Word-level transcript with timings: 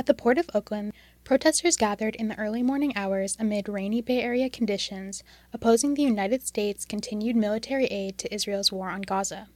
At 0.00 0.06
the 0.06 0.14
Port 0.14 0.38
of 0.38 0.48
Oakland, 0.54 0.94
protesters 1.24 1.76
gathered 1.76 2.16
in 2.16 2.28
the 2.28 2.38
early 2.38 2.62
morning 2.62 2.96
hours 2.96 3.36
amid 3.38 3.68
rainy 3.68 4.00
Bay 4.00 4.22
Area 4.22 4.48
conditions, 4.48 5.22
opposing 5.52 5.92
the 5.92 6.02
United 6.02 6.42
States' 6.42 6.86
continued 6.86 7.36
military 7.36 7.84
aid 7.84 8.16
to 8.16 8.34
Israel's 8.34 8.72
war 8.72 8.88
on 8.88 9.02
Gaza. 9.02 9.50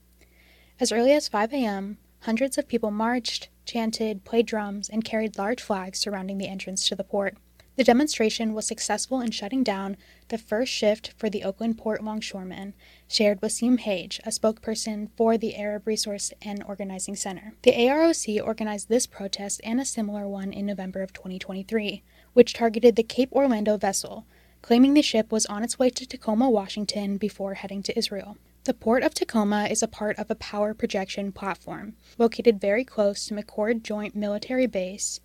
As 0.79 0.91
early 0.91 1.13
as 1.13 1.27
5 1.27 1.51
a.m., 1.51 1.97
hundreds 2.19 2.59
of 2.59 2.67
people 2.67 2.91
marched, 2.91 3.49
chanted, 3.65 4.23
played 4.23 4.45
drums, 4.45 4.87
and 4.87 5.03
carried 5.03 5.35
large 5.35 5.63
flags 5.63 5.97
surrounding 5.97 6.37
the 6.37 6.47
entrance 6.47 6.87
to 6.89 6.95
the 6.95 7.03
port. 7.03 7.35
The 7.77 7.83
demonstration 7.83 8.53
was 8.53 8.65
successful 8.65 9.19
in 9.19 9.31
shutting 9.31 9.61
down 9.61 9.97
the 10.29 10.37
first 10.37 10.71
shift 10.71 11.13
for 11.17 11.29
the 11.29 11.43
Oakland 11.43 11.77
Port 11.77 12.01
longshoremen, 12.01 12.73
shared 13.05 13.41
Wasim 13.41 13.79
Hage, 13.79 14.21
a 14.23 14.29
spokesperson 14.29 15.09
for 15.17 15.37
the 15.37 15.57
Arab 15.57 15.85
Resource 15.85 16.31
and 16.41 16.63
Organizing 16.63 17.17
Center. 17.17 17.53
The 17.63 17.73
AROC 17.73 18.41
organized 18.41 18.87
this 18.87 19.05
protest 19.05 19.59
and 19.65 19.81
a 19.81 19.85
similar 19.85 20.25
one 20.25 20.53
in 20.53 20.65
November 20.65 21.01
of 21.01 21.11
2023, 21.11 22.01
which 22.31 22.53
targeted 22.53 22.95
the 22.95 23.03
Cape 23.03 23.33
Orlando 23.33 23.75
vessel, 23.75 24.25
claiming 24.61 24.93
the 24.93 25.01
ship 25.01 25.29
was 25.29 25.45
on 25.47 25.61
its 25.61 25.77
way 25.77 25.89
to 25.89 26.05
Tacoma, 26.05 26.49
Washington 26.49 27.17
before 27.17 27.55
heading 27.55 27.83
to 27.83 27.97
Israel. 27.97 28.37
The 28.63 28.73
Port 28.73 29.03
of 29.03 29.13
Tacoma 29.13 29.67
is 29.69 29.83
a 29.83 29.87
part 29.87 30.17
of 30.17 30.31
a 30.31 30.35
power 30.35 30.73
projection 30.73 31.33
platform 31.33 31.97
located 32.17 32.61
very 32.61 32.85
close 32.85 33.25
to 33.25 33.35
McChord 33.35 33.83
Joint 33.83 34.15
Military 34.15 34.65
Base 34.65 35.19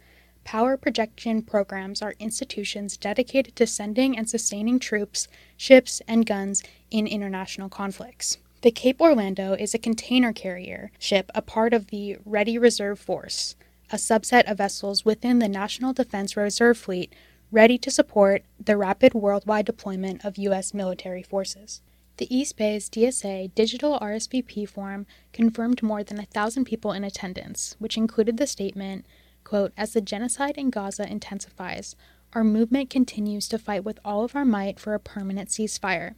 Power 0.45 0.77
projection 0.77 1.43
programs 1.43 2.03
are 2.03 2.15
institutions 2.19 2.97
dedicated 2.97 3.55
to 3.57 3.67
sending 3.67 4.17
and 4.17 4.29
sustaining 4.29 4.79
troops, 4.79 5.29
ships, 5.57 6.03
and 6.09 6.27
guns 6.27 6.63
in 6.91 7.07
international 7.07 7.69
conflicts. 7.69 8.39
The 8.63 8.71
Cape 8.71 9.01
Orlando 9.01 9.55
is 9.55 9.75
a 9.75 9.79
container 9.79 10.33
carrier 10.33 10.91
ship, 10.99 11.31
a 11.35 11.41
part 11.41 11.73
of 11.73 11.87
the 11.87 12.19
Ready 12.25 12.59
Reserve 12.59 12.99
Force, 12.99 13.57
a 13.91 13.97
subset 13.97 14.51
of 14.51 14.59
vessels 14.59 15.05
within 15.05 15.39
the 15.39 15.49
National 15.49 15.93
Defense 15.93 16.37
Reserve 16.37 16.77
Fleet 16.77 17.13
ready 17.51 17.79
to 17.79 17.91
support 17.91 18.43
the 18.63 18.77
rapid 18.77 19.15
worldwide 19.15 19.67
deployment 19.67 20.25
of 20.25 20.39
U.S. 20.39 20.73
military 20.73 21.23
forces. 21.23 21.81
The 22.19 22.35
East 22.35 22.57
Bay's 22.57 22.91
DSA 22.91 23.55
digital 23.55 23.99
RSVP 23.99 24.69
form 24.69 25.07
confirmed 25.33 25.83
more 25.83 26.05
than 26.05 26.21
a 26.21 26.27
thousand 26.27 26.67
people 26.67 26.93
in 26.93 27.03
attendance, 27.03 27.77
which 27.79 27.97
included 27.97 28.37
the 28.37 28.47
statement 28.47 29.07
Quote, 29.45 29.73
As 29.77 29.93
the 29.93 30.01
genocide 30.01 30.57
in 30.57 30.71
Gaza 30.71 31.11
intensifies, 31.11 31.97
our 32.33 32.45
movement 32.45 32.91
continues 32.91 33.49
to 33.49 33.59
fight 33.59 33.85
with 33.85 33.99
all 34.05 34.25
of 34.25 34.37
our 34.37 34.45
might 34.45 34.79
for 34.79 34.95
a 34.95 35.01
permanent 35.01 35.49
ceasefire. 35.49 36.15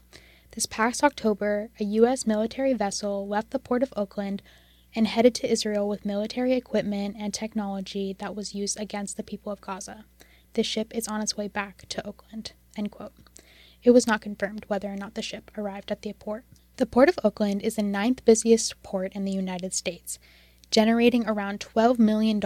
This 0.53 0.67
past 0.67 1.03
October, 1.03 1.71
a 1.81 1.85
U.S. 1.85 2.27
military 2.27 2.75
vessel 2.75 3.27
left 3.27 3.51
the 3.51 3.59
port 3.59 3.83
of 3.83 3.93
Oakland 3.97 4.43
and 4.95 5.07
headed 5.07 5.35
to 5.37 5.51
Israel 5.51 5.89
with 5.89 6.05
military 6.05 6.53
equipment 6.53 7.17
and 7.19 7.33
technology 7.33 8.15
that 8.19 8.37
was 8.37 8.55
used 8.55 8.79
against 8.79 9.17
the 9.17 9.23
people 9.23 9.51
of 9.51 9.63
Gaza. 9.63 10.05
The 10.53 10.63
ship 10.63 10.93
is 10.95 11.09
on 11.09 11.23
its 11.23 11.37
way 11.37 11.49
back 11.49 11.89
to 11.89 12.07
Oakland. 12.07 12.53
It 13.83 13.91
was 13.91 14.07
not 14.07 14.21
confirmed 14.21 14.65
whether 14.69 14.93
or 14.93 14.97
not 14.97 15.15
the 15.15 15.23
ship 15.23 15.51
arrived 15.57 15.91
at 15.91 16.03
the 16.03 16.13
port. 16.13 16.45
The 16.77 16.87
Port 16.87 17.09
of 17.09 17.19
Oakland 17.25 17.63
is 17.63 17.77
the 17.77 17.83
ninth 17.83 18.25
busiest 18.25 18.83
port 18.83 19.13
in 19.15 19.25
the 19.25 19.33
United 19.33 19.73
States 19.73 20.19
generating 20.73 21.29
around 21.29 21.61
$12 21.61 22.01
million 22.01 22.41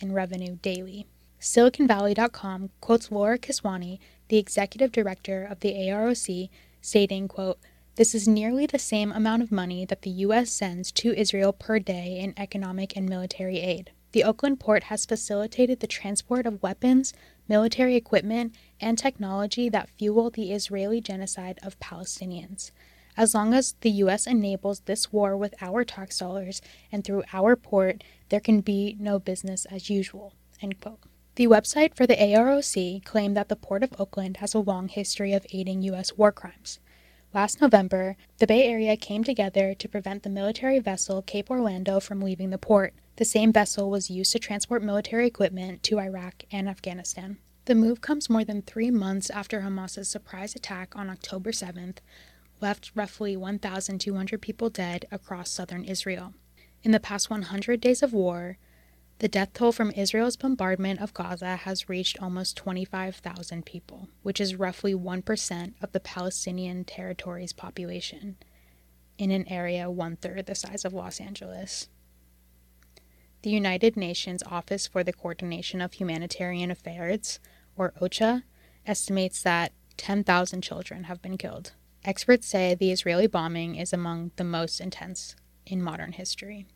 in 0.00 0.12
revenue 0.12 0.56
daily. 0.62 1.06
SiliconValley.com 1.40 2.70
quotes 2.80 3.10
Laura 3.10 3.38
Kiswani, 3.38 3.98
the 4.28 4.36
executive 4.36 4.92
director 4.92 5.42
of 5.42 5.60
the 5.60 5.72
AROC, 5.72 6.50
stating, 6.82 7.26
quote, 7.26 7.58
this 7.96 8.14
is 8.14 8.28
nearly 8.28 8.66
the 8.66 8.78
same 8.78 9.10
amount 9.10 9.42
of 9.42 9.50
money 9.50 9.84
that 9.84 10.02
the 10.02 10.10
U.S. 10.10 10.50
sends 10.50 10.92
to 10.92 11.18
Israel 11.18 11.52
per 11.52 11.78
day 11.78 12.18
in 12.20 12.34
economic 12.36 12.96
and 12.96 13.08
military 13.08 13.58
aid. 13.58 13.90
The 14.12 14.24
Oakland 14.24 14.60
port 14.60 14.84
has 14.84 15.06
facilitated 15.06 15.80
the 15.80 15.86
transport 15.86 16.46
of 16.46 16.62
weapons, 16.62 17.12
military 17.48 17.96
equipment, 17.96 18.54
and 18.80 18.96
technology 18.96 19.68
that 19.68 19.90
fuel 19.98 20.30
the 20.30 20.52
Israeli 20.52 21.00
genocide 21.00 21.58
of 21.62 21.78
Palestinians. 21.80 22.70
As 23.20 23.34
long 23.34 23.52
as 23.52 23.74
the 23.82 23.90
U.S. 24.04 24.26
enables 24.26 24.80
this 24.80 25.12
war 25.12 25.36
with 25.36 25.54
our 25.60 25.84
tax 25.84 26.18
dollars 26.20 26.62
and 26.90 27.04
through 27.04 27.24
our 27.34 27.54
port, 27.54 28.02
there 28.30 28.40
can 28.40 28.62
be 28.62 28.96
no 28.98 29.18
business 29.18 29.66
as 29.66 29.90
usual. 29.90 30.32
The 30.62 31.46
website 31.46 31.94
for 31.94 32.06
the 32.06 32.16
AROC 32.16 33.04
claimed 33.04 33.36
that 33.36 33.50
the 33.50 33.56
Port 33.56 33.82
of 33.82 33.92
Oakland 34.00 34.38
has 34.38 34.54
a 34.54 34.58
long 34.58 34.88
history 34.88 35.34
of 35.34 35.44
aiding 35.52 35.82
U.S. 35.82 36.16
war 36.16 36.32
crimes. 36.32 36.80
Last 37.34 37.60
November, 37.60 38.16
the 38.38 38.46
Bay 38.46 38.66
Area 38.66 38.96
came 38.96 39.22
together 39.22 39.74
to 39.74 39.88
prevent 39.88 40.22
the 40.22 40.30
military 40.30 40.78
vessel 40.78 41.20
Cape 41.20 41.50
Orlando 41.50 42.00
from 42.00 42.22
leaving 42.22 42.48
the 42.48 42.56
port. 42.56 42.94
The 43.16 43.26
same 43.26 43.52
vessel 43.52 43.90
was 43.90 44.08
used 44.08 44.32
to 44.32 44.38
transport 44.38 44.82
military 44.82 45.26
equipment 45.26 45.82
to 45.82 46.00
Iraq 46.00 46.44
and 46.50 46.66
Afghanistan. 46.70 47.36
The 47.66 47.74
move 47.74 48.00
comes 48.00 48.30
more 48.30 48.44
than 48.44 48.62
three 48.62 48.90
months 48.90 49.28
after 49.28 49.60
Hamas's 49.60 50.08
surprise 50.08 50.54
attack 50.56 50.96
on 50.96 51.10
October 51.10 51.52
7th, 51.52 51.98
left 52.60 52.92
roughly 52.94 53.36
1,200 53.36 54.40
people 54.40 54.70
dead 54.70 55.06
across 55.10 55.50
southern 55.50 55.84
Israel. 55.84 56.34
In 56.82 56.92
the 56.92 57.00
past 57.00 57.30
100 57.30 57.80
days 57.80 58.02
of 58.02 58.12
war, 58.12 58.58
the 59.18 59.28
death 59.28 59.52
toll 59.52 59.70
from 59.72 59.90
Israel's 59.90 60.36
bombardment 60.36 61.00
of 61.00 61.12
Gaza 61.12 61.56
has 61.56 61.90
reached 61.90 62.22
almost 62.22 62.56
25,000 62.56 63.66
people, 63.66 64.08
which 64.22 64.40
is 64.40 64.56
roughly 64.56 64.94
1% 64.94 65.74
of 65.82 65.92
the 65.92 66.00
Palestinian 66.00 66.84
territory's 66.84 67.52
population, 67.52 68.38
in 69.18 69.30
an 69.30 69.46
area 69.48 69.90
one 69.90 70.16
third 70.16 70.46
the 70.46 70.54
size 70.54 70.86
of 70.86 70.94
Los 70.94 71.20
Angeles. 71.20 71.88
The 73.42 73.50
United 73.50 73.94
Nations 73.94 74.42
Office 74.42 74.86
for 74.86 75.04
the 75.04 75.12
Coordination 75.12 75.82
of 75.82 75.94
Humanitarian 75.94 76.70
Affairs, 76.70 77.40
or 77.76 77.92
OCHA, 78.00 78.44
estimates 78.86 79.42
that 79.42 79.72
10,000 79.98 80.62
children 80.62 81.04
have 81.04 81.20
been 81.20 81.36
killed. 81.36 81.72
Experts 82.02 82.46
say 82.46 82.74
the 82.74 82.90
Israeli 82.90 83.26
bombing 83.26 83.76
is 83.76 83.92
among 83.92 84.30
the 84.36 84.44
most 84.44 84.80
intense 84.80 85.36
in 85.66 85.82
modern 85.82 86.12
history. 86.12 86.66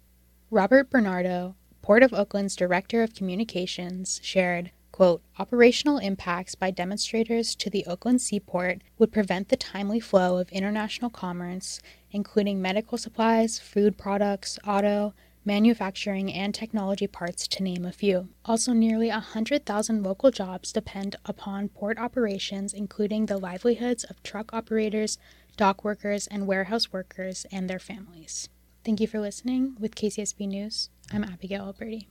Robert 0.51 0.91
Bernardo, 0.91 1.57
Port 1.81 2.03
of 2.03 2.13
Oakland's 2.13 2.55
Director 2.55 3.03
of 3.03 3.15
Communications, 3.15 4.21
shared, 4.23 4.71
quote, 4.93 5.23
operational 5.39 5.97
impacts 5.97 6.55
by 6.55 6.71
demonstrators 6.71 7.55
to 7.55 7.71
the 7.71 7.87
Oakland 7.87 8.21
seaport 8.21 8.83
would 8.99 9.13
prevent 9.13 9.49
the 9.49 9.57
timely 9.57 9.99
flow 9.99 10.37
of 10.37 10.53
international 10.53 11.11
commerce, 11.11 11.81
including 12.13 12.61
medical 12.61 12.99
supplies, 12.99 13.59
food 13.59 13.97
products, 13.97 14.59
auto, 14.67 15.15
manufacturing, 15.45 16.33
and 16.33 16.55
technology 16.55 17.07
parts, 17.07 17.47
to 17.49 17.63
name 17.63 17.85
a 17.85 17.93
few. 17.93 18.29
Also, 18.45 18.73
nearly 18.73 19.09
100,000 19.09 20.03
local 20.03 20.31
jobs 20.31 20.73
depend 20.73 21.17
upon 21.25 21.69
port 21.69 21.99
operations, 21.99 22.73
including 22.73 23.27
the 23.27 23.39
livelihoods 23.39 24.05
of 24.05 24.23
truck 24.23 24.53
operators, 24.53 25.19
dock 25.57 25.85
workers, 25.85 26.27
and 26.27 26.47
warehouse 26.47 26.93
workers 26.93 27.47
and 27.53 27.69
their 27.69 27.79
families. 27.79 28.49
Thank 28.85 29.01
you 29.01 29.07
for 29.07 29.21
listening. 29.21 29.77
With 29.79 29.95
KCSB 29.95 30.47
News, 30.49 30.91
I'm 31.13 31.25
Abigail 31.25 31.65
Alberti. 31.65 32.09